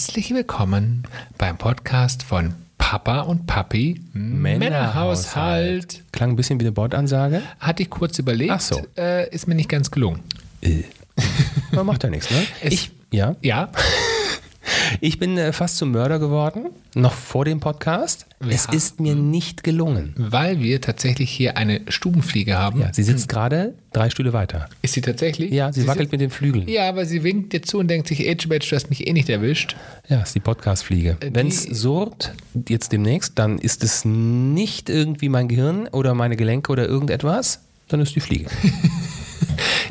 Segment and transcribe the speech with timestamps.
[0.00, 1.02] Herzlich willkommen
[1.38, 6.04] beim Podcast von Papa und Papi Männerhaushalt.
[6.12, 7.42] Klang ein bisschen wie eine Bordansage.
[7.58, 8.80] Hatte ich kurz überlegt, Ach so.
[8.96, 10.22] äh, ist mir nicht ganz gelungen.
[10.60, 10.84] Äh.
[11.72, 12.36] Aber macht ja nichts, ne?
[12.62, 13.70] Es- Ich, ja, Ja,
[15.00, 18.26] ich bin äh, fast zum Mörder geworden, noch vor dem Podcast.
[18.40, 20.14] Wir es haben- ist mir nicht gelungen.
[20.16, 22.80] weil wir tatsächlich hier eine Stubenfliege haben.
[22.80, 24.68] Ja, sie sitzt gerade drei Stühle weiter.
[24.82, 25.50] Ist sie tatsächlich?
[25.52, 26.68] Ja, sie, wackelt sitzt- mit den Flügeln.
[26.68, 29.12] Ja, aber sie winkt dir zu und denkt sich, Age Badge, du hast mich eh
[29.12, 29.76] nicht erwischt.
[30.08, 31.16] Ja, ist die Podcast-Fliege.
[31.20, 32.32] Äh, Wenn es surrt,
[32.68, 38.00] jetzt demnächst, dann ist es nicht irgendwie mein Gehirn oder meine Gelenke oder irgendetwas, dann
[38.00, 38.46] ist die Fliege.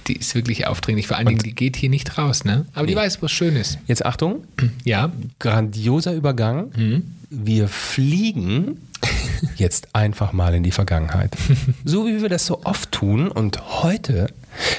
[0.08, 1.08] Die ist wirklich aufdringlich.
[1.08, 2.66] Vor allen Dingen, die geht hier nicht raus, ne?
[2.74, 3.78] Aber die weiß, was schön ist.
[3.88, 4.44] Jetzt Achtung,
[4.86, 6.72] Ja, grandioser Übergang.
[6.76, 7.04] Mhm.
[7.30, 8.80] Wir fliegen
[9.58, 11.36] jetzt einfach mal in die Vergangenheit.
[11.84, 13.28] So wie wir das so oft tun.
[13.28, 14.28] Und heute,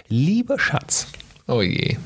[0.09, 1.07] lieber Schatz,
[1.47, 1.97] oh je.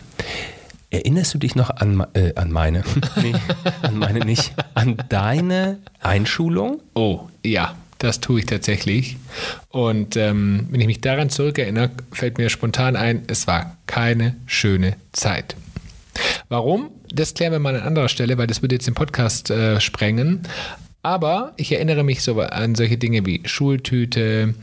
[0.90, 2.82] erinnerst du dich noch an, äh, an meine,
[3.22, 3.34] nee,
[3.82, 6.80] an meine nicht, an deine Einschulung?
[6.94, 9.16] Oh, ja, das tue ich tatsächlich.
[9.68, 14.96] Und ähm, wenn ich mich daran zurückerinnere, fällt mir spontan ein, es war keine schöne
[15.12, 15.56] Zeit.
[16.48, 16.90] Warum?
[17.14, 20.42] Das klären wir mal an anderer Stelle, weil das würde jetzt den Podcast äh, sprengen.
[21.02, 24.54] Aber ich erinnere mich so an solche Dinge wie Schultüte,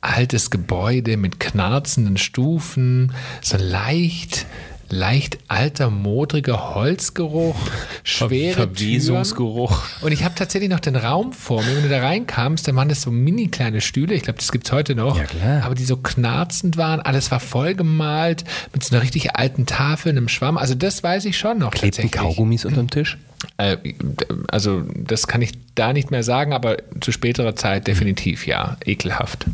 [0.00, 4.46] altes Gebäude mit knarzenden Stufen, so leicht,
[4.90, 7.56] leicht alter, modriger Holzgeruch,
[8.02, 8.74] schwere Türen.
[8.74, 9.82] Verwesungsgeruch.
[10.00, 11.76] Und ich habe tatsächlich noch den Raum vor mir.
[11.76, 14.14] Wenn du da reinkamst, dann waren das so mini kleine Stühle.
[14.14, 15.18] Ich glaube, das gibt es heute noch.
[15.18, 15.64] Ja, klar.
[15.64, 17.00] Aber die so knarzend waren.
[17.00, 20.56] Alles war vollgemalt mit so einer richtig alten Tafel, einem Schwamm.
[20.56, 22.12] Also das weiß ich schon noch Klebten tatsächlich.
[22.12, 23.18] Kaugummis unterm Tisch?
[23.56, 23.76] Äh,
[24.48, 28.76] also das kann ich da nicht mehr sagen, aber zu späterer Zeit definitiv ja.
[28.84, 29.46] Ekelhaft.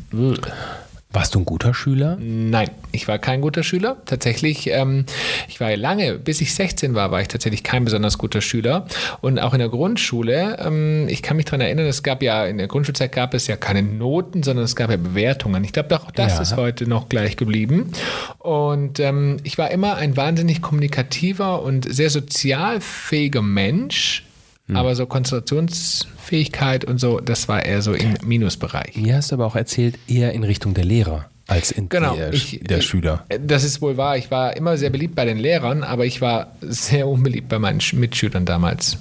[1.14, 2.18] Warst du ein guter Schüler?
[2.20, 3.96] Nein, ich war kein guter Schüler.
[4.04, 5.04] Tatsächlich, ähm,
[5.48, 8.86] ich war ja lange, bis ich 16 war, war ich tatsächlich kein besonders guter Schüler.
[9.20, 12.58] Und auch in der Grundschule, ähm, ich kann mich daran erinnern, es gab ja, in
[12.58, 15.62] der Grundschulzeit gab es ja keine Noten, sondern es gab ja Bewertungen.
[15.62, 16.42] Ich glaube, auch das Ja.
[16.42, 17.92] ist heute noch gleich geblieben.
[18.38, 24.23] Und ähm, ich war immer ein wahnsinnig kommunikativer und sehr sozialfähiger Mensch.
[24.72, 28.96] Aber so Konzentrationsfähigkeit und so, das war eher so im Minusbereich.
[28.96, 32.32] Mir hast du aber auch erzählt, eher in Richtung der Lehrer als in Genau, der,
[32.32, 33.26] ich- der ich- Schüler.
[33.46, 34.16] Das ist wohl wahr.
[34.16, 37.80] Ich war immer sehr beliebt bei den Lehrern, aber ich war sehr unbeliebt bei meinen
[37.80, 38.96] Sch- Mitschülern damals.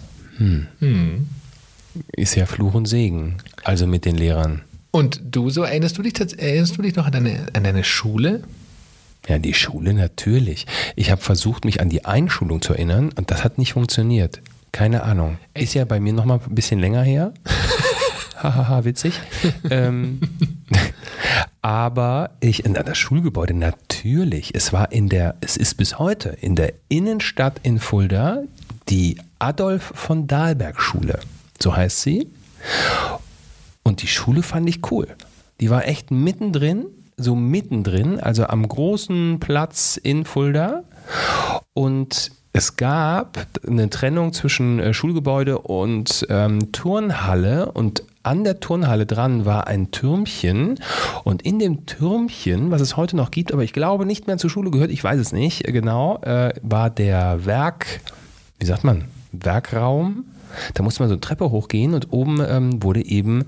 [2.18, 3.38] Ist ja Fluch und Segen.
[3.64, 4.62] Also mit den Lehrern.
[4.92, 8.44] Und du so, erinnerst du dich, erinnerst du dich noch an deine, an deine Schule?
[9.30, 10.66] Ja, die Schule natürlich.
[10.98, 14.42] Ich habe versucht, mich an die Einschulung zu erinnern und das hat nicht funktioniert.
[14.74, 15.38] Keine Ahnung.
[15.54, 17.34] Ist ja bei mir noch mal ein bisschen länger her.
[18.36, 19.22] Hahaha, witzig.
[19.70, 20.20] ähm,
[21.62, 24.54] aber ich in das Schulgebäude natürlich.
[24.56, 28.42] Es war in der, es ist bis heute in der Innenstadt in Fulda
[28.90, 31.20] die Adolf von Dahlberg Schule.
[31.62, 32.28] So heißt sie.
[33.84, 35.08] Und die Schule fand ich cool.
[35.62, 40.84] Die war echt mittendrin, so mittendrin, also am großen Platz in Fulda.
[41.76, 47.72] Und es gab eine Trennung zwischen äh, Schulgebäude und ähm, Turnhalle.
[47.72, 50.80] Und an der Turnhalle dran war ein Türmchen.
[51.24, 54.50] Und in dem Türmchen, was es heute noch gibt, aber ich glaube nicht mehr zur
[54.52, 58.02] Schule gehört, ich weiß es nicht genau, äh, war der Werk,
[58.60, 60.26] wie sagt man, Werkraum.
[60.76, 63.46] Da musste man so eine Treppe hochgehen und oben ähm, wurde eben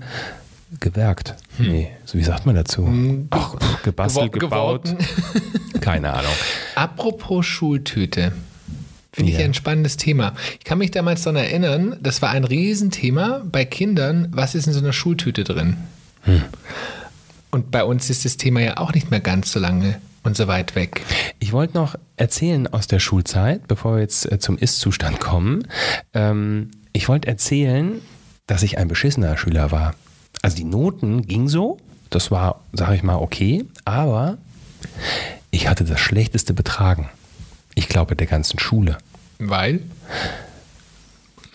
[0.80, 1.36] gewerkt.
[1.58, 2.88] Nee, so wie sagt man dazu?
[3.30, 4.94] Ach, pff, gebastelt, Gewo- gebaut.
[5.80, 6.32] Keine Ahnung.
[6.74, 8.32] Apropos Schultüte.
[9.16, 9.46] Finde ich Ja.
[9.46, 10.34] ein spannendes Thema.
[10.58, 14.28] Ich kann mich damals daran erinnern, das war ein Riesenthema bei Kindern.
[14.32, 15.78] Was ist in so einer Schultüte drin?
[17.50, 20.48] Und bei uns ist das Thema ja auch nicht mehr ganz so lange und so
[20.48, 21.00] weit weg.
[21.38, 25.66] Ich wollte noch erzählen aus der Schulzeit, bevor wir jetzt äh, zum Ist-Zustand kommen.
[26.12, 28.02] Ähm, ich wollte erzählen,
[28.46, 29.94] dass ich ein beschissener Schüler war.
[30.42, 31.78] Also die Noten ging so,
[32.10, 34.36] das war, sage ich mal, okay, aber
[35.50, 37.08] ich hatte das schlechteste Betragen.
[37.76, 38.98] Ich glaube, der ganzen Schule.
[39.38, 39.80] Weil?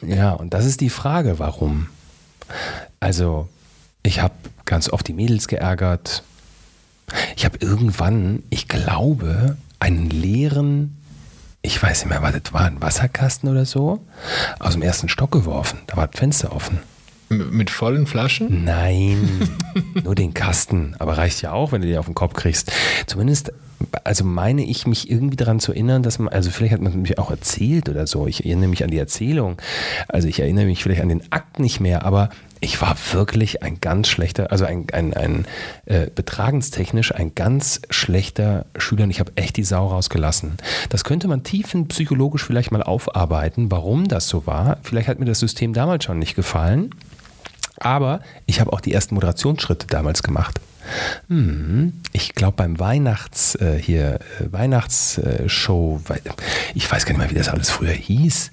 [0.01, 1.87] Ja, und das ist die Frage, warum.
[2.99, 3.49] Also,
[4.03, 4.35] ich habe
[4.65, 6.23] ganz oft die Mädels geärgert.
[7.35, 10.95] Ich habe irgendwann, ich glaube, einen leeren,
[11.63, 14.05] ich weiß nicht mehr, was das war, ein Wasserkasten oder so,
[14.59, 15.79] aus dem ersten Stock geworfen.
[15.87, 16.79] Da war das Fenster offen.
[17.29, 18.63] Mit vollen Flaschen?
[18.63, 19.49] Nein,
[20.03, 20.95] nur den Kasten.
[20.99, 22.71] Aber reicht ja auch, wenn du den auf den Kopf kriegst.
[23.07, 23.53] Zumindest
[24.03, 27.17] also meine ich mich irgendwie daran zu erinnern, dass man, also vielleicht hat man mich
[27.17, 28.27] auch erzählt oder so.
[28.27, 29.57] Ich erinnere mich an die Erzählung.
[30.07, 32.29] Also ich erinnere mich vielleicht an den Akt nicht mehr, aber
[32.63, 35.45] ich war wirklich ein ganz schlechter, also ein, ein, ein
[35.85, 40.57] äh, betragenstechnisch ein ganz schlechter Schüler und ich habe echt die Sau rausgelassen.
[40.89, 44.77] Das könnte man tiefenpsychologisch vielleicht mal aufarbeiten, warum das so war.
[44.83, 46.91] Vielleicht hat mir das System damals schon nicht gefallen,
[47.77, 50.61] aber ich habe auch die ersten Moderationsschritte damals gemacht.
[51.27, 56.01] Hm, ich glaube beim Weihnachts äh, hier äh, Weihnachtsshow,
[56.73, 58.51] ich weiß gar nicht mehr, wie das alles früher hieß.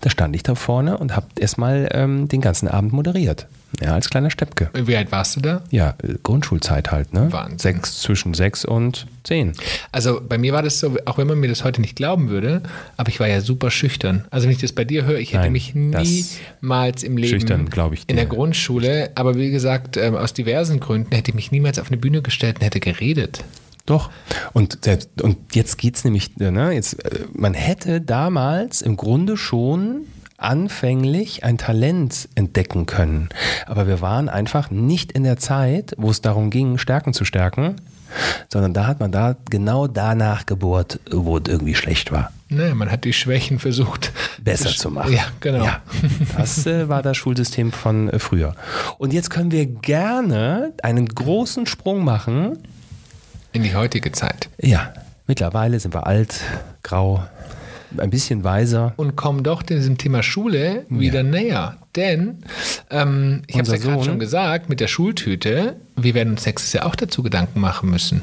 [0.00, 3.46] Da stand ich da vorne und habe erstmal ähm, den ganzen Abend moderiert.
[3.80, 4.70] Ja, als kleiner Steppke.
[4.74, 5.62] Wie alt warst du da?
[5.70, 7.32] Ja, äh, Grundschulzeit halt, ne?
[7.32, 7.58] Wahnsinn.
[7.58, 9.52] Sechs, zwischen sechs und zehn.
[9.92, 12.62] Also bei mir war das so, auch wenn man mir das heute nicht glauben würde,
[12.96, 14.24] aber ich war ja super schüchtern.
[14.30, 17.68] Also wenn ich das bei dir höre, ich hätte Nein, mich niemals im Leben Schüchtern,
[17.92, 18.26] ich in der.
[18.26, 22.22] Grundschule, aber wie gesagt, ähm, aus diversen Gründen hätte ich mich niemals auf eine Bühne
[22.22, 23.44] gestellt und hätte geredet.
[23.86, 24.10] Doch.
[24.54, 29.36] Und, selbst, und jetzt geht's nämlich, äh, ne, jetzt, äh, man hätte damals im Grunde
[29.36, 30.06] schon
[30.44, 33.28] anfänglich ein Talent entdecken können.
[33.66, 37.76] Aber wir waren einfach nicht in der Zeit, wo es darum ging, Stärken zu stärken,
[38.48, 42.30] sondern da hat man da genau danach gebohrt, wo es irgendwie schlecht war.
[42.48, 44.12] Naja, man hat die Schwächen versucht
[44.42, 45.12] besser zu machen.
[45.12, 45.64] Ja, genau.
[45.64, 45.82] Ja,
[46.36, 48.54] das äh, war das Schulsystem von äh, früher.
[48.98, 52.58] Und jetzt können wir gerne einen großen Sprung machen.
[53.52, 54.48] In die heutige Zeit.
[54.60, 54.92] Ja,
[55.26, 56.40] mittlerweile sind wir alt,
[56.82, 57.24] grau,
[57.98, 58.94] ein bisschen weiser.
[58.96, 61.78] Und kommen doch diesem Thema Schule wieder näher.
[61.96, 62.44] Denn,
[62.90, 66.72] ähm, ich habe es ja gerade schon gesagt, mit der Schultüte, wir werden uns nächstes
[66.72, 68.22] Jahr auch dazu Gedanken machen müssen.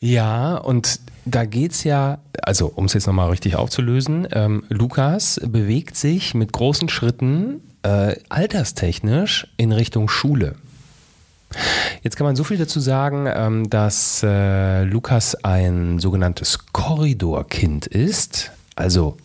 [0.00, 5.96] Ja, und da geht's ja, also um es jetzt nochmal richtig aufzulösen, ähm, Lukas bewegt
[5.96, 10.56] sich mit großen Schritten äh, alterstechnisch in Richtung Schule.
[12.02, 18.52] Jetzt kann man so viel dazu sagen, ähm, dass äh, Lukas ein sogenanntes Korridorkind ist.
[18.74, 19.16] Also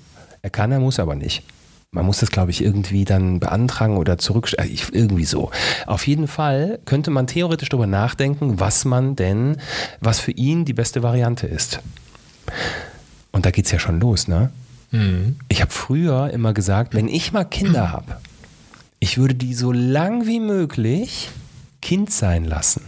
[0.42, 1.44] er kann, er muss aber nicht.
[1.92, 4.78] Man muss das, glaube ich, irgendwie dann beantragen oder zurückstellen.
[4.92, 5.52] Irgendwie so.
[5.86, 9.58] Auf jeden Fall könnte man theoretisch darüber nachdenken, was man denn,
[10.02, 11.80] was für ihn die beste Variante ist.
[13.32, 14.52] Und da geht's ja schon los, ne?
[15.50, 18.18] Ich habe früher immer gesagt, wenn ich mal Kinder habe,
[19.00, 21.30] ich würde die so lang wie möglich
[21.88, 22.82] Kind sein lassen.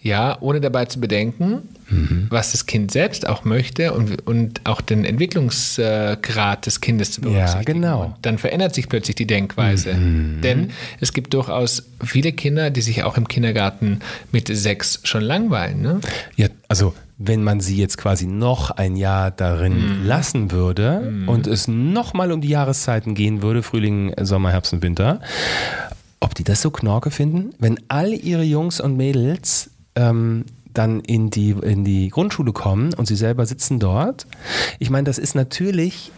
[0.00, 2.28] Ja, ohne dabei zu bedenken, Mhm.
[2.30, 7.80] was das Kind selbst auch möchte und, und auch den Entwicklungsgrad des Kindes zu berücksichtigen.
[7.82, 8.04] genau.
[8.04, 9.94] Und dann verändert sich plötzlich die Denkweise.
[9.94, 10.40] Mhm.
[10.40, 10.70] Denn
[11.00, 14.00] es gibt durchaus viele Kinder, die sich auch im Kindergarten
[14.32, 15.82] mit sechs schon langweilen.
[15.82, 16.00] Ne?
[16.36, 21.68] Ja, also wenn man sie jetzt quasi noch ein Jahr darin lassen würde und es
[21.68, 25.20] nochmal um die Jahreszeiten gehen würde, Frühling, Sommer, Herbst und Winter,
[26.24, 31.28] ob die das so knorke finden, wenn all ihre Jungs und Mädels ähm, dann in
[31.28, 34.26] die, in die Grundschule kommen und sie selber sitzen dort.
[34.78, 36.12] Ich meine, das ist natürlich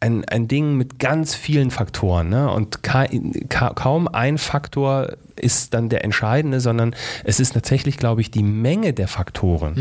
[0.00, 2.30] ein, ein Ding mit ganz vielen Faktoren.
[2.30, 2.50] Ne?
[2.50, 3.06] Und ka
[3.50, 8.42] ka kaum ein Faktor ist dann der entscheidende, sondern es ist tatsächlich, glaube ich, die
[8.42, 9.74] Menge der Faktoren.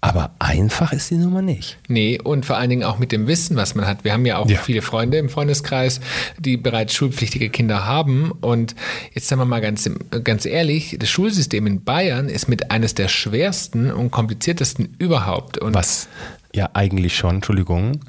[0.00, 1.76] Aber einfach ist die Nummer nicht.
[1.88, 4.04] Nee, und vor allen Dingen auch mit dem Wissen, was man hat.
[4.04, 4.58] Wir haben ja auch Ja.
[4.60, 6.00] viele Freunde im Freundeskreis,
[6.38, 8.30] die bereits schulpflichtige Kinder haben.
[8.40, 8.76] Und
[9.12, 9.90] jetzt sagen wir mal ganz,
[10.22, 15.58] ganz ehrlich, das Schulsystem in Bayern ist mit eines der schwersten und kompliziertesten überhaupt.
[15.58, 16.08] Und Was
[16.54, 18.00] ja eigentlich schon, Entschuldigung,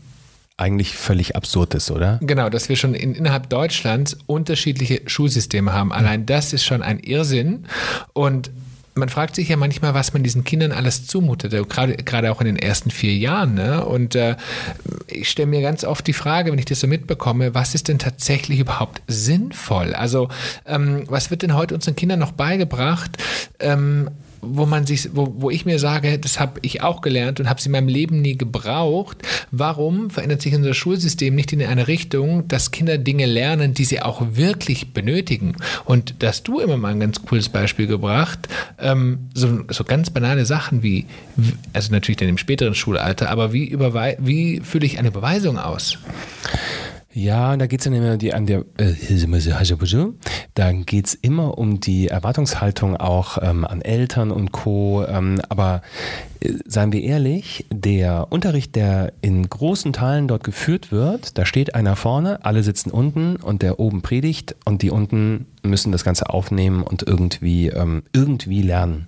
[0.57, 2.19] eigentlich völlig absurd ist, oder?
[2.21, 5.91] Genau, dass wir schon in, innerhalb Deutschlands unterschiedliche Schulsysteme haben.
[5.91, 7.65] Allein das ist schon ein Irrsinn.
[8.13, 8.51] Und
[8.99, 12.45] man fragt sich ja manchmal, was man diesen Kindern alles zumutet, also gerade, auch in
[12.45, 13.55] den ersten vier Jahren.
[13.55, 13.85] Ne?
[13.85, 14.35] Und äh,
[15.07, 17.99] ich stelle mir ganz oft die Frage, wenn ich das so mitbekomme, was ist denn
[17.99, 19.93] tatsächlich überhaupt sinnvoll?
[19.93, 20.29] Also
[20.65, 23.17] ähm, was wird denn heute unseren Kindern noch beigebracht?
[23.59, 24.09] Ähm,
[24.41, 27.59] wo man sich, wo, wo ich mir sage, das habe ich auch gelernt und habe
[27.59, 29.17] es in meinem Leben nie gebraucht.
[29.51, 34.01] Warum verändert sich unser Schulsystem nicht in eine Richtung, dass Kinder Dinge lernen, die sie
[34.01, 35.55] auch wirklich benötigen?
[35.85, 38.47] Und dass du immer mal ein ganz cooles Beispiel gebracht,
[38.79, 41.05] ähm, so, so ganz banale Sachen wie,
[41.73, 45.97] also natürlich dann im späteren Schulalter, aber wie, überwei wie fühle ich eine Überweisung aus?
[47.11, 48.93] Ja, da geht es dann immer die, an der, äh,
[50.53, 55.03] da geht es immer um die Erwartungshaltung auch ähm, an Eltern und Co.
[55.07, 55.81] Ähm, aber
[56.65, 61.95] seien wir ehrlich, der Unterricht, der in großen Teilen dort geführt wird, da steht einer
[61.95, 66.83] vorne, alle sitzen unten und der oben predigt und die unten müssen das Ganze aufnehmen
[66.83, 69.07] und irgendwie, ähm, irgendwie lernen.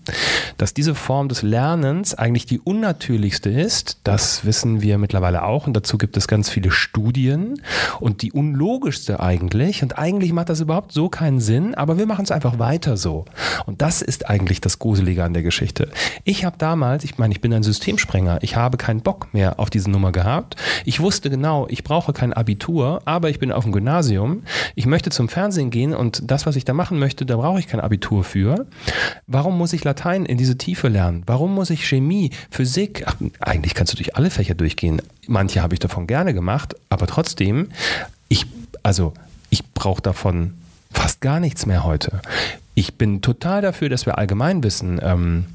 [0.58, 5.74] Dass diese Form des Lernens eigentlich die unnatürlichste ist, das wissen wir mittlerweile auch und
[5.74, 7.62] dazu gibt es ganz viele Studien
[8.02, 12.26] und die unlogischste eigentlich und eigentlich macht das überhaupt so keinen Sinn, aber wir machen
[12.26, 13.26] es einfach weiter so.
[13.66, 15.90] Und das ist eigentlich das Gruselige an der Geschichte.
[16.26, 19.70] Ich habe damals, ich meine, ich bin ein Systemsprenger, ich habe keinen Bock mehr auf
[19.70, 20.56] diese Nummer gehabt.
[20.86, 24.42] Ich wusste genau, ich brauche kein Abitur, aber ich bin auf dem Gymnasium.
[24.74, 27.68] Ich möchte zum Fernsehen gehen und das was ich da machen möchte, da brauche ich
[27.68, 28.66] kein Abitur für.
[29.28, 31.22] Warum muss ich Latein in diese Tiefe lernen?
[31.28, 33.04] Warum muss ich Chemie, Physik?
[33.06, 35.00] Ach, eigentlich kannst du durch alle Fächer durchgehen.
[35.28, 37.70] Manche habe ich davon gerne gemacht, aber trotzdem,
[38.30, 38.48] ich,
[38.82, 39.14] also,
[39.52, 40.56] ich brauche davon
[40.92, 42.22] fast gar nichts mehr heute.
[42.74, 45.46] Ich bin total dafür, dass wir Allgemeinwissen ähm,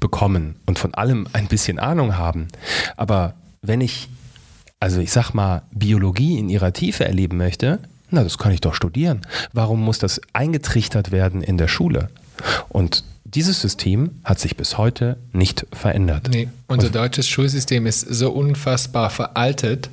[0.00, 2.48] bekommen und von allem ein bisschen Ahnung haben.
[2.96, 4.08] Aber wenn ich,
[4.80, 7.78] also ich sag mal, Biologie in ihrer Tiefe erleben möchte,
[8.10, 9.20] na, das kann ich doch studieren.
[9.52, 12.10] Warum muss das eingetrichtert werden in der Schule?
[12.68, 16.28] Und dieses System hat sich bis heute nicht verändert.
[16.30, 19.88] Nee, unser und deutsches Schulsystem ist so unfassbar veraltet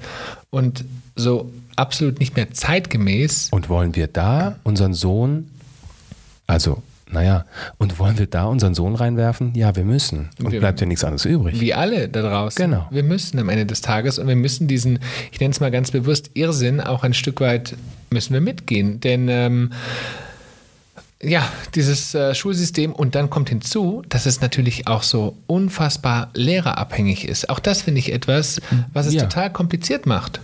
[0.49, 0.83] und
[1.15, 3.49] so absolut nicht mehr zeitgemäß.
[3.51, 5.51] Und wollen wir da unseren Sohn,
[6.47, 7.45] also naja,
[7.77, 9.53] und wollen wir da unseren Sohn reinwerfen?
[9.55, 10.29] Ja, wir müssen.
[10.39, 11.59] Und wir, bleibt ja nichts anderes übrig.
[11.59, 12.63] Wie alle da draußen.
[12.63, 12.87] Genau.
[12.91, 14.99] Wir müssen am Ende des Tages und wir müssen diesen,
[15.31, 17.75] ich nenne es mal ganz bewusst, Irrsinn auch ein Stück weit
[18.09, 18.99] müssen wir mitgehen.
[18.99, 19.71] Denn ähm,
[21.21, 27.27] ja, dieses äh, Schulsystem und dann kommt hinzu, dass es natürlich auch so unfassbar lehrerabhängig
[27.27, 27.49] ist.
[27.49, 28.61] Auch das finde ich etwas,
[28.93, 29.23] was es ja.
[29.23, 30.41] total kompliziert macht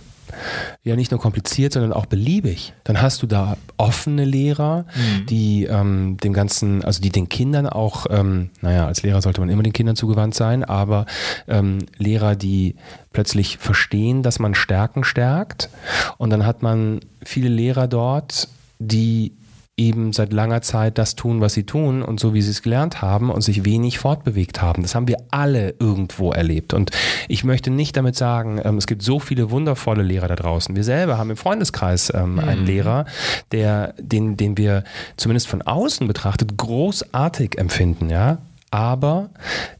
[0.82, 2.72] ja nicht nur kompliziert, sondern auch beliebig.
[2.84, 5.26] Dann hast du da offene Lehrer, mhm.
[5.26, 9.48] die ähm, dem Ganzen, also die den Kindern auch, ähm, naja, als Lehrer sollte man
[9.48, 11.06] immer den Kindern zugewandt sein, aber
[11.48, 12.76] ähm, Lehrer, die
[13.12, 15.70] plötzlich verstehen, dass man Stärken stärkt.
[16.18, 18.48] Und dann hat man viele Lehrer dort,
[18.78, 19.32] die
[19.76, 23.02] eben seit langer Zeit das tun, was sie tun und so wie sie es gelernt
[23.02, 24.82] haben und sich wenig fortbewegt haben.
[24.82, 26.74] Das haben wir alle irgendwo erlebt.
[26.74, 26.92] Und
[27.26, 30.76] ich möchte nicht damit sagen, ähm, es gibt so viele wundervolle Lehrer da draußen.
[30.76, 32.66] Wir selber haben im Freundeskreis ähm, einen mhm.
[32.66, 33.04] Lehrer,
[33.50, 34.84] der, den, den wir
[35.16, 38.38] zumindest von außen betrachtet großartig empfinden, ja.
[38.70, 39.30] Aber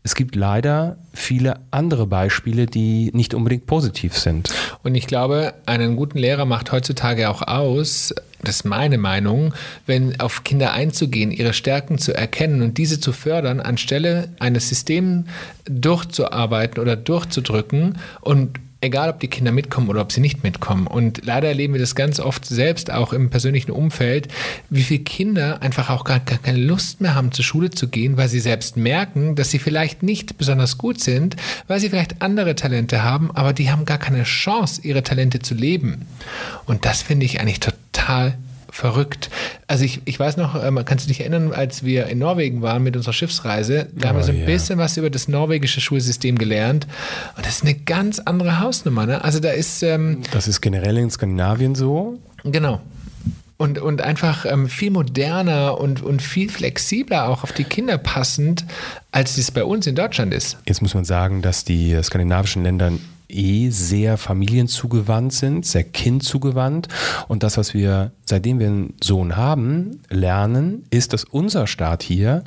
[0.04, 4.54] es gibt leider viele andere Beispiele, die nicht unbedingt positiv sind.
[4.84, 9.54] Und ich glaube, einen guten Lehrer macht heutzutage auch aus, das ist meine Meinung,
[9.86, 15.26] wenn auf Kinder einzugehen, ihre Stärken zu erkennen und diese zu fördern, anstelle eines Systems
[15.64, 20.86] durchzuarbeiten oder durchzudrücken und egal ob die Kinder mitkommen oder ob sie nicht mitkommen.
[20.86, 24.28] Und leider erleben wir das ganz oft selbst auch im persönlichen Umfeld,
[24.70, 28.16] wie viele Kinder einfach auch gar, gar keine Lust mehr haben, zur Schule zu gehen,
[28.16, 31.36] weil sie selbst merken, dass sie vielleicht nicht besonders gut sind,
[31.66, 35.54] weil sie vielleicht andere Talente haben, aber die haben gar keine Chance, ihre Talente zu
[35.54, 36.06] leben.
[36.66, 38.36] Und das finde ich eigentlich total
[38.74, 39.30] verrückt.
[39.68, 42.82] Also ich, ich weiß noch, man kann sich dich erinnern, als wir in Norwegen waren
[42.82, 44.46] mit unserer Schiffsreise, da oh, haben wir so ein yeah.
[44.46, 46.86] bisschen was über das norwegische Schulsystem gelernt.
[47.36, 49.06] Und das ist eine ganz andere Hausnummer.
[49.06, 49.22] Ne?
[49.22, 49.82] Also da ist...
[49.84, 52.18] Ähm, das ist generell in Skandinavien so.
[52.42, 52.80] Genau.
[53.56, 58.64] Und, und einfach ähm, viel moderner und, und viel flexibler auch auf die Kinder passend,
[59.12, 60.58] als es bei uns in Deutschland ist.
[60.66, 62.90] Jetzt muss man sagen, dass die skandinavischen Länder
[63.34, 66.88] eh sehr familienzugewandt sind, sehr kindzugewandt.
[67.28, 72.44] Und das, was wir, seitdem wir einen Sohn haben, lernen, ist, dass unser Staat hier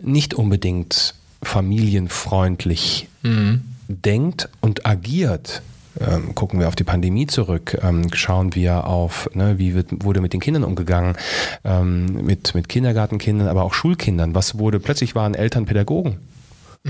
[0.00, 3.62] nicht unbedingt familienfreundlich mhm.
[3.88, 5.62] denkt und agiert.
[6.00, 10.20] Ähm, gucken wir auf die Pandemie zurück, ähm, schauen wir auf, ne, wie wird, wurde
[10.20, 11.16] mit den Kindern umgegangen,
[11.64, 14.34] ähm, mit, mit Kindergartenkindern, aber auch Schulkindern.
[14.34, 16.18] Was wurde, plötzlich waren Eltern Pädagogen.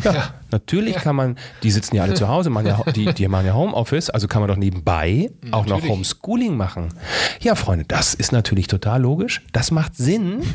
[0.04, 0.34] Ja, ja.
[0.50, 1.00] natürlich ja.
[1.00, 4.10] kann man, die sitzen ja alle zu Hause, machen ja, die, die machen ja Homeoffice,
[4.10, 5.54] also kann man doch nebenbei natürlich.
[5.54, 6.88] auch noch Homeschooling machen.
[7.40, 9.42] Ja, Freunde, das ist natürlich total logisch.
[9.52, 10.42] Das macht Sinn.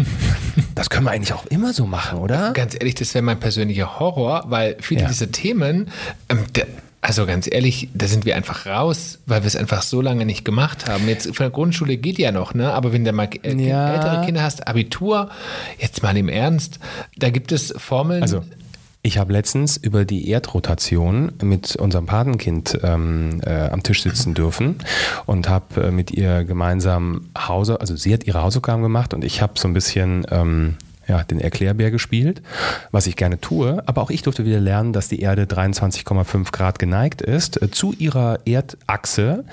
[0.76, 2.52] Das können wir eigentlich auch immer so machen, oder?
[2.54, 5.90] Ganz ehrlich, das wäre mein persönlicher Horror, weil viele dieser Themen,
[6.30, 6.66] ähm, der,
[7.00, 10.46] also ganz ehrlich, da sind wir einfach raus, weil wir es einfach so lange nicht
[10.46, 11.08] gemacht haben.
[11.08, 12.74] Jetzt von der Grundschule geht ja noch, ne?
[12.74, 13.94] Aber wenn du mal äh, ja.
[13.94, 15.30] ältere Kinder hast, Abitur,
[15.78, 16.80] jetzt mal im Ernst,
[17.18, 18.24] da gibt es Formeln.
[18.24, 18.44] Also
[19.06, 24.78] ich habe letztens über die Erdrotation mit unserem Patenkind ähm, äh, am Tisch sitzen dürfen
[25.26, 29.42] und habe äh, mit ihr gemeinsam Hause, also sie hat ihre Hausaufgaben gemacht und ich
[29.42, 32.42] habe so ein bisschen ähm, ja, den Erklärbär gespielt,
[32.92, 33.84] was ich gerne tue.
[33.86, 37.94] Aber auch ich durfte wieder lernen, dass die Erde 23,5 Grad geneigt ist äh, zu
[37.94, 39.44] ihrer Erdachse.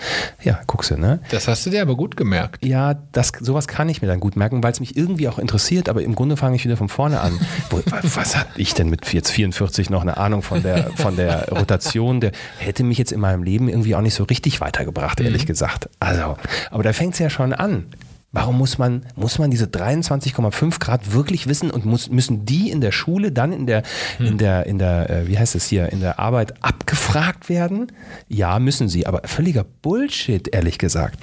[0.42, 1.21] Ja, guckst du, ne?
[1.30, 2.64] Das hast du dir aber gut gemerkt.
[2.64, 5.88] Ja, das, sowas kann ich mir dann gut merken, weil es mich irgendwie auch interessiert,
[5.88, 7.38] aber im Grunde fange ich wieder von vorne an.
[8.02, 12.21] Was hat ich denn mit jetzt 44 noch eine Ahnung von der, von der Rotation?
[12.21, 15.49] Der hätte mich jetzt in meinem Leben irgendwie auch nicht so richtig weitergebracht, ehrlich mhm.
[15.49, 15.88] gesagt.
[15.99, 16.37] Also,
[16.71, 17.87] aber da fängt es ja schon an.
[18.33, 22.81] Warum muss man, muss man diese 23,5 Grad wirklich wissen und muss, müssen die in
[22.81, 23.83] der Schule dann in der,
[24.19, 24.27] hm.
[24.27, 27.91] in der, in der, äh, wie heißt es hier, in der Arbeit abgefragt werden?
[28.29, 31.19] Ja, müssen sie, aber völliger Bullshit, ehrlich gesagt.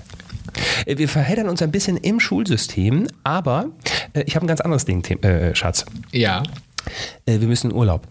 [0.86, 3.70] Äh, wir verheddern uns ein bisschen im Schulsystem, aber
[4.12, 5.02] äh, ich habe ein ganz anderes Ding,
[5.54, 5.86] Schatz.
[6.12, 6.44] Ja.
[7.26, 8.08] Wir müssen in Urlaub.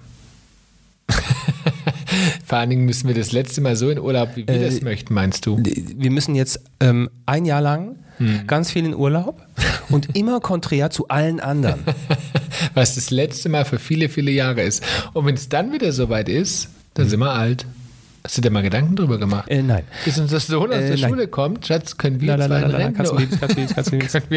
[2.46, 4.80] Vor allen Dingen müssen wir das letzte Mal so in Urlaub, wie wir äh, das
[4.80, 5.60] möchten, meinst du?
[5.64, 8.46] Wir müssen jetzt ähm, ein Jahr lang hm.
[8.46, 9.42] ganz viel in Urlaub
[9.88, 11.80] und immer konträr zu allen anderen.
[12.74, 14.84] Was das letzte Mal für viele, viele Jahre ist.
[15.12, 17.10] Und wenn es dann wieder soweit ist, dann hm.
[17.10, 17.66] sind wir alt.
[18.26, 19.48] Hast du dir mal Gedanken drüber gemacht?
[19.48, 19.84] Äh, nein.
[20.04, 22.34] Bis unser Sohn aus äh, der Schule kommt, Schatz, können wir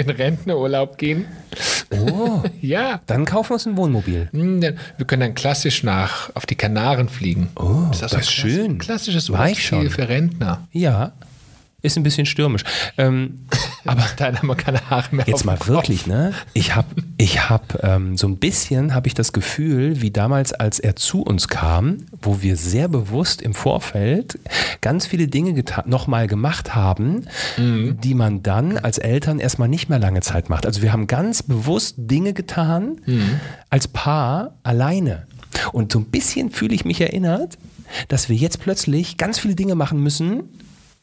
[0.04, 1.26] in Rentnerurlaub gehen?
[1.90, 2.44] Oh.
[2.62, 3.02] ja.
[3.08, 4.30] Dann kaufen wir uns ein Wohnmobil.
[4.32, 7.50] Hm, wir können dann klassisch nach auf die Kanaren fliegen.
[7.56, 8.78] Oh, das ist, das ist schön.
[8.78, 10.68] Klassisches Urlaubsziel für Rentner.
[10.72, 11.14] Ja.
[11.82, 12.64] Ist ein bisschen stürmisch.
[12.98, 13.46] Ähm,
[13.86, 15.26] aber da haben wir keine Haare mehr.
[15.28, 16.34] Jetzt mal wirklich, ne?
[16.54, 20.80] Ich habe ich hab, ähm, so ein bisschen habe ich das Gefühl, wie damals, als
[20.80, 24.40] er zu uns kam, wo wir sehr bewusst im Vorfeld
[24.82, 27.26] ganz viele Dinge nochmal gemacht haben,
[27.58, 28.00] mhm.
[28.02, 30.66] die man dann als Eltern erstmal nicht mehr lange Zeit macht.
[30.66, 33.40] Also wir haben ganz bewusst Dinge getan mhm.
[33.70, 35.28] als Paar alleine.
[35.72, 37.58] Und so ein bisschen fühle ich mich erinnert,
[38.08, 40.44] dass wir jetzt plötzlich ganz viele Dinge machen müssen,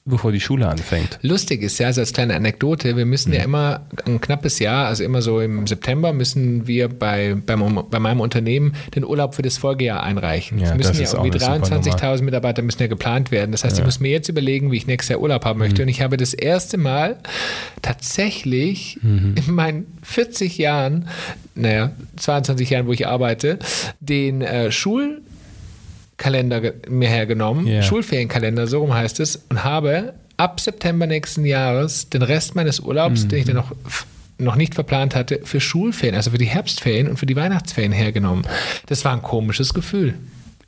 [0.06, 1.18] bevor die Schule anfängt.
[1.22, 3.34] Lustig ist ja, so als kleine Anekdote, wir müssen mhm.
[3.34, 7.98] ja immer ein knappes Jahr, also immer so im September, müssen wir bei, beim, bei
[7.98, 10.58] meinem Unternehmen den Urlaub für das Folgejahr einreichen.
[10.58, 13.50] Ja, müssen ja irgendwie 23.000 Mitarbeiter müssen ja geplant werden.
[13.50, 13.82] Das heißt, ja.
[13.82, 15.82] ich muss mir jetzt überlegen, wie ich nächstes Jahr Urlaub haben möchte.
[15.82, 15.86] Mhm.
[15.86, 17.18] Und ich habe das erste Mal
[17.82, 19.34] tatsächlich mhm.
[19.36, 21.08] in meinen 40 Jahren,
[21.56, 23.58] naja, 22 Jahren, wo ich arbeite,
[24.00, 25.22] den äh, Schul
[26.16, 27.82] Kalender mir hergenommen, yeah.
[27.82, 33.24] Schulferienkalender, so rum heißt es, und habe ab September nächsten Jahres den Rest meines Urlaubs,
[33.24, 33.28] mhm.
[33.28, 33.72] den ich dann noch
[34.38, 38.46] noch nicht verplant hatte, für Schulferien, also für die Herbstferien und für die Weihnachtsferien hergenommen.
[38.84, 40.14] Das war ein komisches Gefühl.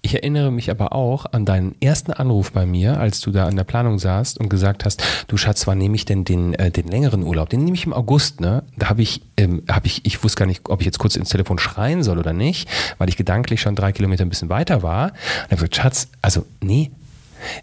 [0.08, 3.56] Ich erinnere mich aber auch an deinen ersten Anruf bei mir, als du da an
[3.56, 6.88] der Planung saßt und gesagt hast, du Schatz, wann nehme ich denn den, äh, den
[6.88, 7.50] längeren Urlaub?
[7.50, 8.62] Den nehme ich im August, ne?
[8.78, 11.28] Da habe ich, ähm, hab ich, ich wusste gar nicht, ob ich jetzt kurz ins
[11.28, 15.08] Telefon schreien soll oder nicht, weil ich gedanklich schon drei Kilometer ein bisschen weiter war.
[15.08, 16.90] Und habe gesagt, Schatz, also nee,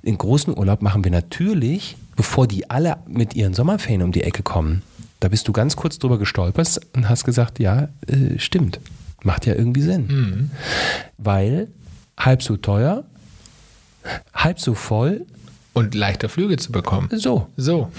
[0.03, 4.43] den großen Urlaub machen wir natürlich, bevor die alle mit ihren Sommerferien um die Ecke
[4.43, 4.83] kommen.
[5.19, 8.79] Da bist du ganz kurz drüber gestolpert und hast gesagt, ja, äh, stimmt.
[9.23, 10.05] Macht ja irgendwie Sinn.
[10.05, 10.51] Mhm.
[11.17, 11.69] Weil
[12.17, 13.03] halb so teuer,
[14.33, 15.25] halb so voll.
[15.73, 17.09] Und leichter Flüge zu bekommen.
[17.11, 17.49] So.
[17.57, 17.91] So.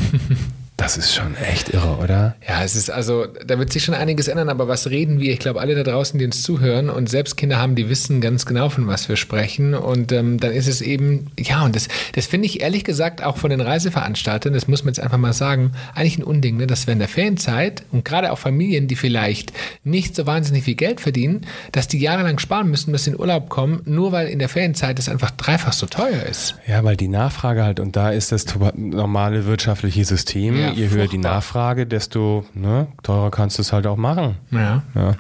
[0.77, 2.37] Das ist schon echt irre, oder?
[2.47, 5.33] Ja, es ist also, da wird sich schon einiges ändern, aber was reden wir?
[5.33, 8.45] Ich glaube, alle da draußen, die uns zuhören und selbst Kinder haben, die wissen ganz
[8.45, 9.73] genau, von was wir sprechen.
[9.73, 13.39] Und ähm, dann ist es eben, ja, und das, das finde ich ehrlich gesagt auch
[13.39, 16.67] von den Reiseveranstaltern, das muss man jetzt einfach mal sagen, eigentlich ein Unding, ne?
[16.67, 21.01] dass während der Ferienzeit und gerade auch Familien, die vielleicht nicht so wahnsinnig viel Geld
[21.01, 24.51] verdienen, dass die jahrelang sparen müssen, bis sie in Urlaub kommen, nur weil in der
[24.51, 26.55] Ferienzeit es einfach dreifach so teuer ist.
[26.67, 30.61] Ja, weil die Nachfrage halt, und da ist das normale wirtschaftliche System.
[30.61, 34.37] Ja ja, je höher die Nachfrage, desto ne, teurer kannst du es halt auch machen.
[34.51, 34.83] Ja.
[34.95, 35.15] ja.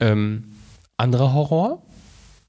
[0.00, 0.44] Ähm,
[0.96, 1.82] anderer Horror.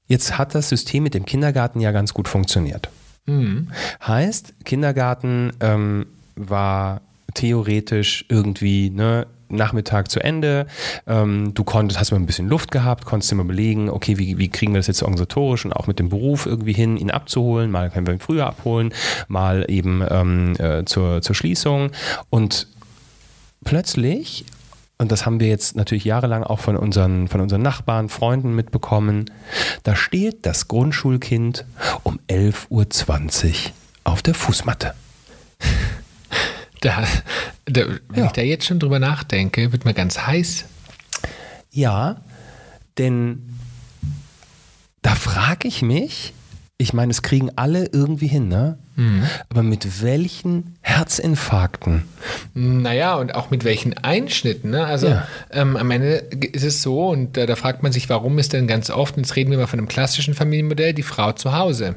[0.06, 2.88] Jetzt hat das System mit dem Kindergarten ja ganz gut funktioniert.
[3.26, 3.68] Mhm.
[4.06, 7.00] Heißt, Kindergarten ähm, war
[7.34, 10.66] theoretisch irgendwie ne, Nachmittag zu Ende.
[11.06, 14.48] Ähm, du konntest, hast mal ein bisschen Luft gehabt, konntest immer belegen, okay, wie, wie
[14.48, 17.70] kriegen wir das jetzt organisatorisch und auch mit dem Beruf irgendwie hin, ihn abzuholen.
[17.70, 18.92] Mal können wir ihn früher abholen,
[19.28, 21.90] mal eben ähm, äh, zur, zur Schließung.
[22.30, 22.68] Und
[23.64, 24.44] plötzlich,
[24.98, 29.30] und das haben wir jetzt natürlich jahrelang auch von unseren, von unseren Nachbarn, Freunden mitbekommen,
[29.82, 31.64] da steht das Grundschulkind
[32.02, 33.72] um 11.20 Uhr
[34.04, 34.94] auf der Fußmatte.
[36.82, 37.04] Da,
[37.66, 38.26] da, wenn ja.
[38.26, 40.64] ich da jetzt schon drüber nachdenke, wird mir ganz heiß.
[41.70, 42.22] Ja,
[42.96, 43.50] denn
[45.02, 46.32] da frage ich mich,
[46.78, 48.78] ich meine, es kriegen alle irgendwie hin, ne?
[48.96, 49.24] Mhm.
[49.48, 52.04] Aber mit welchen Herzinfarkten?
[52.54, 54.84] Naja, und auch mit welchen Einschnitten, ne?
[54.84, 55.26] Also ja.
[55.50, 58.66] ähm, am Ende ist es so, und äh, da fragt man sich, warum ist denn
[58.66, 61.96] ganz oft, und jetzt reden wir mal von einem klassischen Familienmodell, die Frau zu Hause?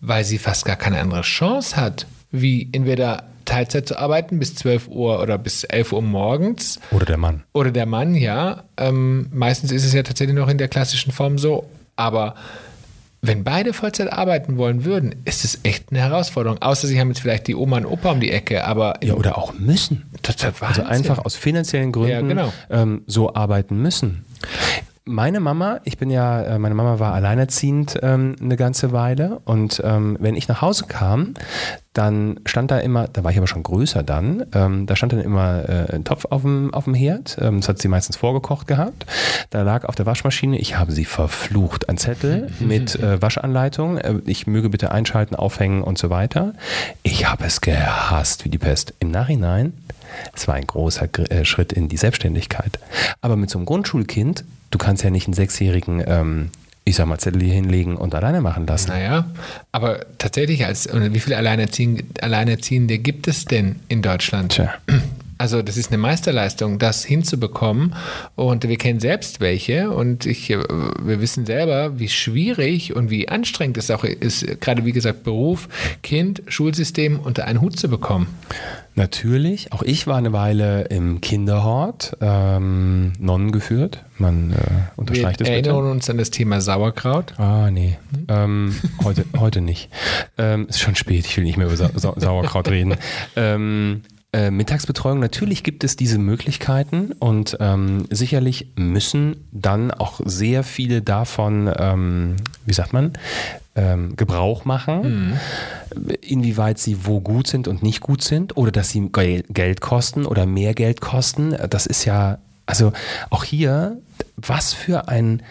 [0.00, 4.88] Weil sie fast gar keine andere Chance hat, wie entweder Teilzeit zu arbeiten bis 12
[4.88, 6.78] Uhr oder bis 11 Uhr morgens.
[6.90, 7.44] Oder der Mann.
[7.54, 8.64] Oder der Mann, ja.
[8.76, 11.64] Ähm, meistens ist es ja tatsächlich noch in der klassischen Form so.
[11.96, 12.34] Aber
[13.22, 16.60] wenn beide Vollzeit arbeiten wollen würden, ist es echt eine Herausforderung.
[16.60, 19.38] Außer sie haben jetzt vielleicht die Oma und Opa um die Ecke, aber Ja, oder
[19.38, 20.04] auch müssen.
[20.22, 22.52] total Also einfach aus finanziellen Gründen Ja, genau.
[22.70, 24.24] ähm, so arbeiten müssen.
[25.08, 29.80] Meine Mama, ich bin ja, äh, meine Mama war alleinerziehend ähm, eine ganze Weile und
[29.84, 31.34] ähm, wenn ich nach Hause kam,
[31.92, 35.20] dann stand da immer, da war ich aber schon größer dann, ähm, da stand dann
[35.20, 38.66] immer äh, ein Topf auf dem, auf dem Herd, ähm, das hat sie meistens vorgekocht
[38.66, 39.06] gehabt.
[39.50, 44.14] Da lag auf der Waschmaschine, ich habe sie verflucht, ein Zettel mit äh, Waschanleitung, äh,
[44.26, 46.52] ich möge bitte einschalten, aufhängen und so weiter.
[47.04, 48.92] Ich habe es gehasst wie die Pest.
[48.98, 49.72] Im Nachhinein
[50.34, 52.78] es war ein großer Gr- äh, Schritt in die Selbstständigkeit.
[53.20, 56.50] Aber mit so einem Grundschulkind, du kannst ja nicht einen Sechsjährigen, ähm,
[56.84, 58.88] ich sag mal, Zettel hier hinlegen und alleine machen lassen.
[58.90, 59.26] Naja,
[59.72, 64.52] aber tatsächlich, als, und wie viele Alleinerziehende, Alleinerziehende gibt es denn in Deutschland?
[64.52, 64.74] Tja.
[65.38, 67.94] Also das ist eine Meisterleistung, das hinzubekommen.
[68.36, 69.90] Und wir kennen selbst welche.
[69.90, 74.84] Und ich, äh, wir wissen selber, wie schwierig und wie anstrengend es auch ist, gerade
[74.84, 75.68] wie gesagt, Beruf,
[76.02, 78.26] Kind, Schulsystem unter einen Hut zu bekommen.
[78.94, 84.02] Natürlich, auch ich war eine Weile im Kinderhort, ähm, Nonnen geführt.
[84.16, 85.68] Man äh, Wir unterstreicht es bitte.
[85.68, 87.38] erinnern uns an das Thema Sauerkraut.
[87.38, 87.98] Ah, nee.
[88.28, 89.90] Ähm, heute, heute nicht.
[90.38, 92.94] Ähm, ist schon spät, ich will nicht mehr über Sa Sa Sauerkraut reden.
[93.36, 94.00] Ähm,
[94.36, 101.00] äh, Mittagsbetreuung, natürlich gibt es diese Möglichkeiten und ähm, sicherlich müssen dann auch sehr viele
[101.00, 103.14] davon, ähm, wie sagt man,
[103.74, 105.38] ähm, Gebrauch machen,
[106.20, 110.26] inwieweit sie wo gut sind und nicht gut sind oder dass sie Gel- Geld kosten
[110.26, 111.56] oder mehr Geld kosten.
[111.70, 112.92] Das ist ja, also
[113.30, 113.96] auch hier,
[114.36, 115.42] was für ein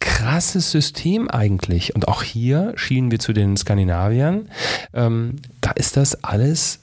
[0.00, 1.94] krasses System eigentlich.
[1.94, 4.48] Und auch hier schienen wir zu den Skandinaviern.
[4.92, 6.80] Ähm, da ist das alles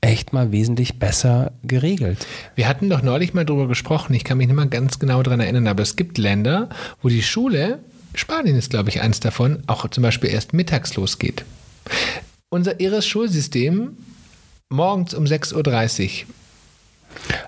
[0.00, 2.26] echt mal wesentlich besser geregelt.
[2.54, 5.40] Wir hatten doch neulich mal drüber gesprochen, ich kann mich nicht mal ganz genau daran
[5.40, 6.68] erinnern, aber es gibt Länder,
[7.02, 7.80] wo die Schule,
[8.14, 11.44] Spanien ist glaube ich eins davon, auch zum Beispiel erst mittags losgeht.
[12.48, 13.96] Unser irres Schulsystem
[14.68, 16.34] morgens um 6.30 Uhr.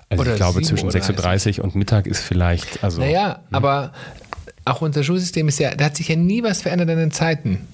[0.09, 3.93] Also Oder ich glaube, 7.30 zwischen 6.30 Uhr und Mittag ist vielleicht, also Naja, aber
[4.65, 7.67] auch unser Schulsystem ist ja, da hat sich ja nie was verändert an den Zeiten.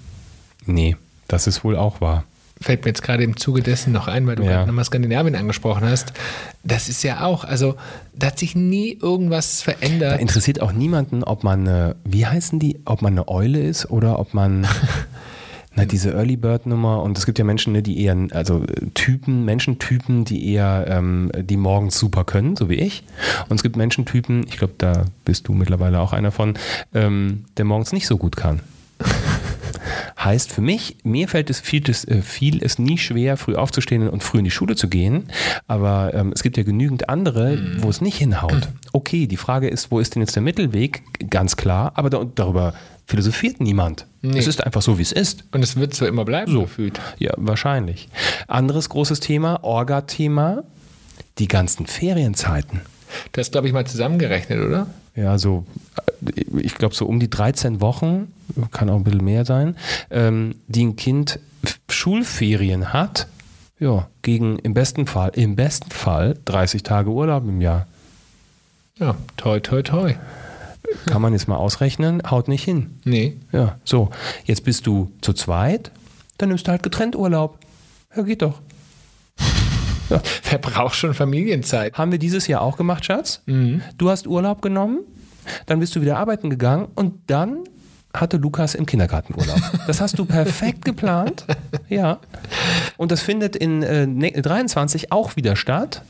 [0.65, 0.95] nee,
[1.27, 2.23] das ist wohl auch wahr.
[2.59, 4.51] Fällt mir jetzt gerade im Zuge dessen noch ein, weil du Ja.
[4.51, 6.13] gerade nochmal Skandinavien angesprochen hast.
[6.63, 7.75] Das ist ja auch, also
[8.15, 10.19] da hat sich nie irgendwas Da verändert.
[10.21, 14.17] interessiert auch niemanden, ob man eine, wie heißen die, ob man eine Eule ist oder
[14.19, 14.65] ob man,
[15.75, 18.63] na, diese Early Bird Nummer und es gibt ja Menschen, ne, die eher, also
[18.95, 23.03] Typen, Menschentypen, die eher, ähm, die morgens super können, so wie ich.
[23.49, 26.55] Und es gibt Menschentypen, ich glaube, da bist du mittlerweile auch einer von,
[26.95, 28.61] ähm, der morgens nicht so gut kann.
[30.19, 34.09] Heißt für mich, mir fällt es viel, es, äh, fiel es nie schwer, früh aufzustehen
[34.09, 35.27] und früh in die Schule zu gehen.
[35.67, 38.67] Aber ähm, es gibt ja genügend andere, wo es nicht hinhaut.
[38.93, 41.03] Okay, die Frage ist, wo ist denn jetzt der Mittelweg?
[41.29, 42.73] Ganz klar, aber da, darüber
[43.05, 44.07] philosophiert niemand.
[44.21, 44.39] Nee.
[44.39, 45.45] Es ist einfach so, wie es ist.
[45.51, 46.61] Und es wird so immer bleiben, So.
[46.61, 46.99] gefühlt.
[47.19, 48.09] Ja, wahrscheinlich.
[48.47, 50.63] Anderes großes Thema, Orga-Thema,
[51.37, 52.81] die ganzen Ferienzeiten.
[53.31, 54.87] Du hast, glaube ich, mal zusammengerechnet, oder?
[55.15, 55.65] Ja, so,
[56.57, 58.31] ich glaube, so um die 13 Wochen,
[58.71, 59.75] kann auch ein bisschen mehr sein,
[60.11, 61.39] ähm, die ein Kind
[61.89, 63.27] Schulferien hat,
[63.79, 67.87] ja, gegen im besten Fall, im besten Fall 30 Tage Urlaub im Jahr.
[68.97, 70.15] Ja, toi, toi, toi.
[71.05, 72.99] Kann man jetzt mal ausrechnen, haut nicht hin.
[73.03, 73.37] Nee.
[73.51, 74.09] Ja, so.
[74.45, 75.91] Jetzt bist du zu zweit,
[76.37, 77.59] dann nimmst du halt getrennt Urlaub.
[78.15, 78.59] Ja, geht doch.
[80.49, 81.97] Wer braucht schon Familienzeit?
[81.97, 83.41] Haben wir dieses Jahr auch gemacht, Schatz?
[83.97, 84.99] Du hast Urlaub genommen,
[85.65, 87.59] dann bist du wieder arbeiten gegangen und dann
[88.13, 89.59] hatte Lukas im Kindergarten Urlaub.
[89.85, 91.45] Das hast du perfekt geplant.
[91.89, 92.19] Ja.
[92.97, 96.01] Und das findet in äh, ne- 23 auch wieder statt.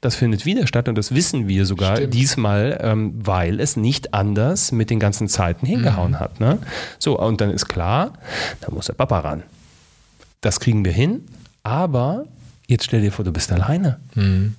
[0.00, 2.14] Das findet wieder statt und das wissen wir sogar Stimmt.
[2.14, 6.40] diesmal, ähm, weil es nicht anders mit den ganzen Zeiten hingehauen hat.
[6.40, 6.58] Ne?
[6.98, 8.12] So, und dann ist klar,
[8.62, 9.42] da muss der Papa ran.
[10.40, 11.26] Das kriegen wir hin,
[11.62, 12.24] aber
[12.66, 13.98] jetzt stell dir vor, du bist alleine.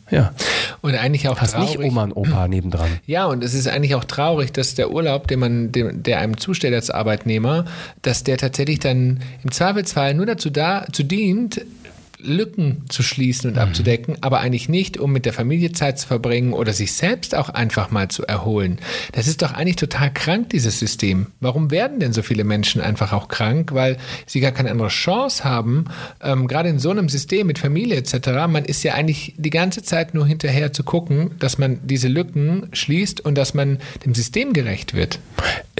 [0.10, 0.34] Ja.
[0.82, 1.78] Und eigentlich auch Hast traurig.
[1.78, 2.89] nicht Oma und Opa nebendran.
[3.06, 6.38] Ja, und es ist eigentlich auch traurig, dass der Urlaub, den man, dem, der einem
[6.38, 7.65] zustellt als Arbeitnehmer,
[8.02, 11.62] dass der tatsächlich dann im Zweifelsfall nur dazu da, zu dient,
[12.20, 16.54] Lücken zu schließen und abzudecken, aber eigentlich nicht, um mit der Familie Zeit zu verbringen
[16.54, 18.80] oder sich selbst auch einfach mal zu erholen.
[19.12, 21.28] Das ist doch eigentlich total krank, dieses System.
[21.40, 23.72] Warum werden denn so viele Menschen einfach auch krank?
[23.74, 25.86] Weil sie gar keine andere Chance haben,
[26.22, 28.30] ähm, gerade in so einem System mit Familie etc.
[28.48, 32.68] Man ist ja eigentlich die ganze Zeit nur hinterher zu gucken, dass man diese Lücken
[32.74, 35.20] schließt und dass man dem System gerecht wird.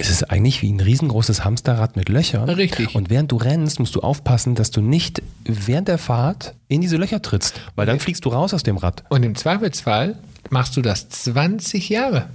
[0.00, 2.48] Es ist eigentlich wie ein riesengroßes Hamsterrad mit Löchern.
[2.48, 2.94] Richtig.
[2.94, 6.96] Und während du rennst, musst du aufpassen, dass du nicht während der Fahrt in diese
[6.96, 9.02] Löcher trittst, weil dann fliegst du raus aus dem Rad.
[9.08, 10.16] Und im Zweifelsfall
[10.50, 12.28] machst du das 20 Jahre.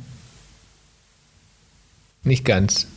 [2.23, 2.87] Nicht ganz.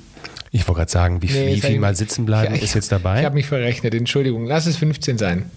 [0.50, 3.20] Ich wollte gerade sagen, wie, Nee, viel ich- mal sitzen bleiben Ich- ist jetzt dabei?
[3.20, 4.46] Ich habe mich verrechnet, Entschuldigung.
[4.46, 5.48] Lass es 15 sein.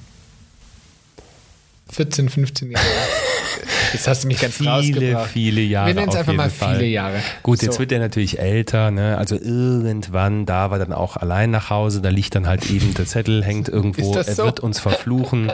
[1.89, 2.85] 14, 15 Jahre.
[3.93, 5.31] Jetzt hast du mich ganz viele, rausgebracht.
[5.31, 5.87] viele Jahre.
[5.87, 6.75] Wir nennen es einfach mal Fall.
[6.75, 7.17] viele Jahre.
[7.43, 7.79] Gut, jetzt So.
[7.79, 9.17] wird er natürlich älter, ne?
[9.17, 13.05] Also irgendwann, da war dann auch allein nach Hause, da liegt dann halt eben der
[13.05, 14.13] Zettel, hängt irgendwo.
[14.13, 14.43] Das er so?
[14.45, 15.51] wird uns verfluchen,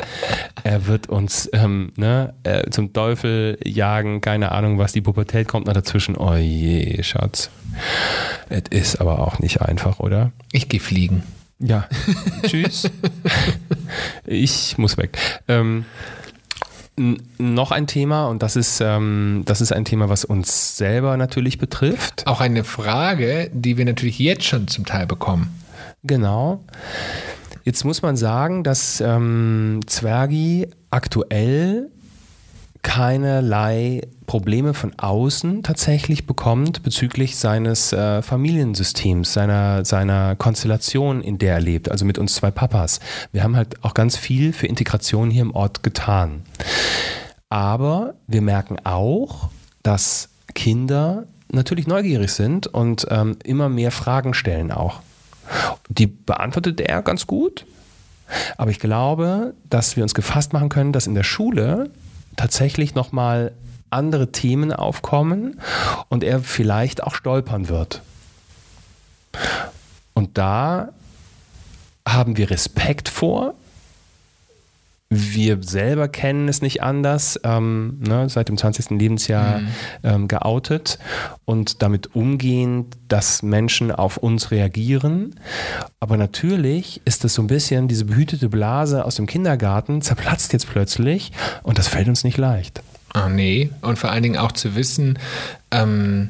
[0.63, 5.67] er wird uns ähm, ne, äh, zum Teufel jagen, keine Ahnung was, die Pubertät kommt
[5.67, 6.15] noch dazwischen.
[6.17, 7.49] Oh je, Schatz.
[8.49, 10.31] Es ist aber auch nicht einfach, oder?
[10.51, 11.23] Ich gehe fliegen.
[11.59, 11.87] Ja.
[12.45, 12.89] Tschüss.
[14.25, 15.17] Ich muss weg.
[15.47, 15.85] Ähm,
[16.97, 21.57] noch ein Thema, und das ist, ähm, das ist ein Thema, was uns selber natürlich
[21.57, 22.25] betrifft.
[22.25, 25.59] Auch eine Frage, die wir natürlich jetzt schon zum Teil bekommen.
[26.03, 26.63] Genau.
[27.63, 31.89] Jetzt muss man sagen, dass ähm, Zwergi aktuell
[32.85, 41.55] keinerlei Probleme von außen tatsächlich bekommt bezüglich seines äh, Familiensystems, seiner, seiner Konstellation, in der
[41.55, 42.99] er lebt, also mit uns zwei Papas.
[43.31, 46.43] Wir haben halt auch ganz viel für Integration hier im Ort getan.
[47.49, 49.49] Aber wir merken auch,
[49.81, 55.01] dass Kinder natürlich neugierig sind und ähm, immer mehr Fragen stellen auch.
[55.89, 57.65] Die beantwortet er ganz gut.
[58.57, 61.89] Aber ich glaube, dass wir uns gefasst machen können, dass in der Schule
[62.35, 63.53] tatsächlich nochmal
[63.89, 65.59] andere Themen aufkommen
[66.09, 68.01] und er vielleicht auch stolpern wird.
[70.13, 70.89] Und da
[72.07, 73.53] haben wir Respekt vor.
[75.09, 78.89] Wir selber kennen es nicht anders, ähm, ne, seit dem 20.
[78.89, 79.61] Lebensjahr
[80.03, 80.97] ähm, geoutet
[81.45, 85.35] und damit umgehen, dass Menschen auf uns reagieren.
[85.99, 90.67] Aber natürlich ist es so ein bisschen, diese behütete Blase aus dem Kindergarten zerplatzt jetzt
[90.67, 92.81] plötzlich und das fällt uns nicht leicht.
[93.13, 93.69] Ah, nee.
[93.81, 95.19] Und vor allen Dingen auch zu wissen,
[95.71, 96.29] ähm,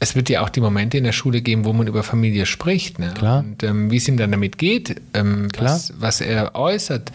[0.00, 2.98] es wird ja auch die Momente in der Schule geben, wo man über Familie spricht.
[2.98, 3.12] Ne?
[3.14, 3.40] Klar.
[3.40, 5.74] Und ähm, wie es ihm dann damit geht, ähm, Klar.
[5.74, 7.12] Was, was er äußert.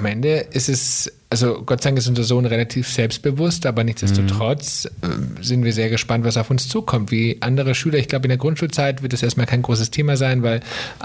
[0.00, 4.88] Am Ende ist es, also Gott sei Dank ist unser Sohn relativ selbstbewusst, aber nichtsdestotrotz
[5.02, 5.36] Mhm.
[5.40, 7.10] äh, sind wir sehr gespannt, was auf uns zukommt.
[7.10, 10.42] Wie andere Schüler, ich glaube, in der Grundschulzeit wird es erstmal kein großes Thema sein,
[10.42, 10.60] weil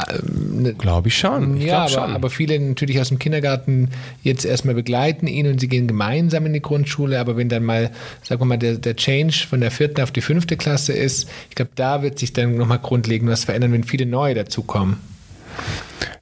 [0.10, 1.58] ähm, ne- Glaube ich schon.
[1.58, 2.04] Ich ja, aber, schon.
[2.04, 3.90] aber viele natürlich aus dem Kindergarten
[4.24, 7.20] jetzt erstmal begleiten ihn und sie gehen gemeinsam in die Grundschule.
[7.20, 7.92] Aber wenn dann mal,
[8.24, 11.56] sagen wir mal, der, der Change von der vierten auf die fünfte Klasse ist, ich
[11.56, 14.98] glaube, da wird sich dann nochmal grundlegend was verändern, wenn viele neue dazukommen.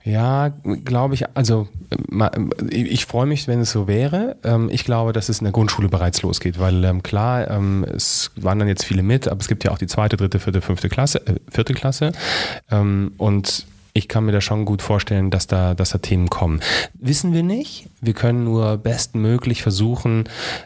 [0.04, 0.50] Ja,
[0.84, 1.26] glaube ich.
[1.34, 1.68] Also
[2.70, 4.36] ich freue mich, wenn es so wäre.
[4.44, 8.32] Ähm, Ich glaube, dass es in der Grundschule bereits losgeht, weil ähm, klar, ähm, es
[8.36, 11.26] wandern jetzt viele mit, aber es gibt ja auch die zweite, dritte, vierte, fünfte Klasse,
[11.26, 12.12] äh, vierte Klasse.
[13.18, 16.62] Und ich kann mir da schon gut vorstellen, dass da, dass da Themen kommen.
[16.96, 17.88] Wissen wir nicht.
[18.02, 20.24] Wir können nur bestmöglich versuchen,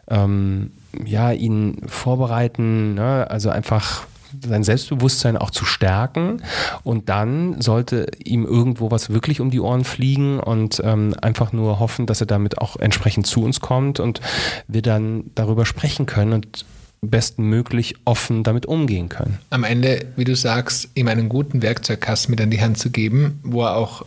[0.09, 0.71] ähm,
[1.05, 3.29] ja, ihn vorbereiten, ne?
[3.29, 4.07] also einfach
[4.45, 6.41] sein Selbstbewusstsein auch zu stärken
[6.83, 11.79] und dann sollte ihm irgendwo was wirklich um die Ohren fliegen und ähm, einfach nur
[11.79, 14.21] hoffen, dass er damit auch entsprechend zu uns kommt und
[14.67, 16.65] wir dann darüber sprechen können und
[17.01, 19.39] bestmöglich offen damit umgehen können.
[19.49, 23.39] Am Ende, wie du sagst, ihm einen guten Werkzeugkasten mit an die Hand zu geben,
[23.43, 24.05] wo er auch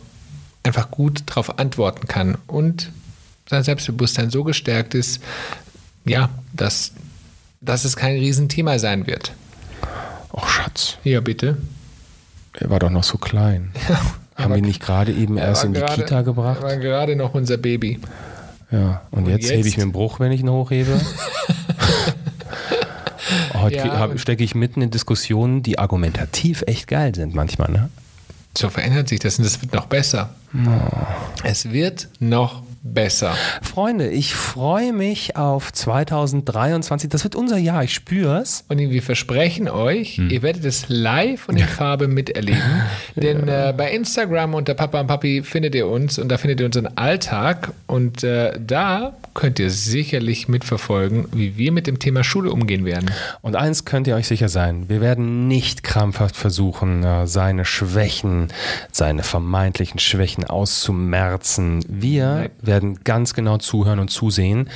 [0.63, 2.91] einfach gut darauf antworten kann und
[3.49, 5.21] sein Selbstbewusstsein so gestärkt ist,
[6.05, 6.91] ja, dass,
[7.61, 9.33] dass es kein Riesenthema sein wird.
[10.31, 11.57] Och Schatz, Ja, bitte.
[12.53, 13.71] er war doch noch so klein.
[14.35, 16.59] Haben wir nicht gerade eben erst in die gerade- Kita gebracht?
[16.61, 17.99] Er war gerade noch unser Baby.
[18.71, 19.77] Ja, und, Und jetzt, hebe ich jetzt?
[19.77, 20.99] mir einen Bruch, wenn ich ihn hochhebe.
[23.53, 27.69] Heute Ja, hab- und- stecke ich mitten in Diskussionen, die argumentativ echt geil sind manchmal.
[27.71, 27.89] Ne?
[28.57, 30.29] So verändert sich das und es wird noch besser.
[31.43, 33.35] Es wird noch besser.
[33.61, 37.09] Freunde, ich freue mich auf 2023.
[37.09, 38.65] Das wird unser Jahr, ich spür's.
[38.69, 40.29] Und wir versprechen euch, Hm.
[40.29, 42.61] ihr werdet es live und in Farbe miterleben.
[43.15, 46.65] Denn äh, bei Instagram unter Papa und Papi findet ihr uns und da findet ihr
[46.65, 47.71] unseren Alltag.
[47.87, 53.11] Und äh, da könnt ihr sicherlich mitverfolgen, wie wir mit dem Thema Schule umgehen werden.
[53.41, 58.49] Und eins könnt ihr euch sicher sein, wir werden nicht krampfhaft versuchen, äh, seine Schwächen,
[58.91, 61.85] seine vermeintlichen Schwächen auszumerzen.
[61.87, 62.49] Wir Nein.
[62.71, 64.69] Werden ganz genau zuhören und zusehen,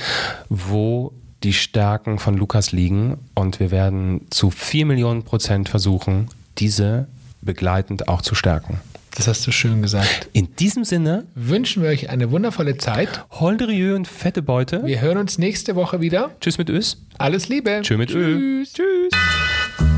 [0.50, 6.28] wo die Stärken von Lukas liegen und wir werden zu 4 Millionen Prozent versuchen,
[6.58, 7.08] diese
[7.40, 8.80] begleitend auch zu stärken.
[9.14, 10.28] Das hast du schön gesagt.
[10.34, 13.24] In diesem Sinne, Wünschen wir euch eine wundervolle Zeit.
[13.30, 14.84] Holderieux und fette Beute.
[14.84, 16.32] Wir hören uns nächste Woche wieder.
[16.42, 17.02] Tschüss mit Ös.
[17.16, 17.80] Alles Liebe.
[17.80, 18.62] Tschö mit Ö.
[18.62, 18.74] Tschüss.
[18.74, 19.95] Tschüss.